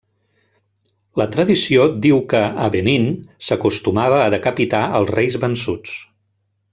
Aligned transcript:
La 1.21 1.27
tradició 1.35 1.83
diu 2.07 2.17
que, 2.33 2.41
a 2.65 2.71
Benín, 2.77 3.05
s'acostumava 3.49 4.17
a 4.25 4.33
decapitar 4.39 4.81
els 5.01 5.13
reis 5.19 5.39
vençuts. 5.45 5.95